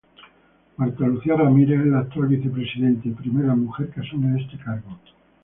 [0.79, 4.97] Marta Lucía Ramírez es la actual vicepresidente y primera mujer que asume este cargo.